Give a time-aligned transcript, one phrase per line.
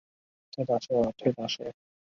[0.57, 1.79] 迷离报春为报春花科报春花属下的一个种。